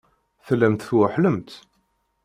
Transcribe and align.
Tellamt 0.45 0.85
tweḥḥlemt. 0.89 1.51